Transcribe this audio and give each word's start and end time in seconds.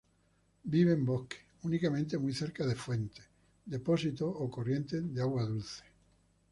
Vive 0.63 0.93
en 0.93 1.05
bosques, 1.05 1.37
únicamente 1.61 2.17
muy 2.17 2.33
cerca 2.33 2.65
de 2.65 2.73
fuentes, 2.73 3.23
depósitos 3.67 4.33
o 4.35 4.49
corrientes 4.49 5.13
de 5.13 5.21
agua 5.21 5.43
dulce. 5.45 5.83